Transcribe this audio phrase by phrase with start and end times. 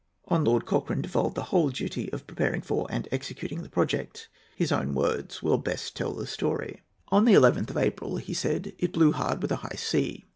[0.29, 4.29] On Lord Cochrane devolved the whole duty of preparing for and executing the project.
[4.55, 6.81] His own words will best tell the story.
[7.09, 10.25] "On the 11th of April," he said, "it blew hard, with a high sea.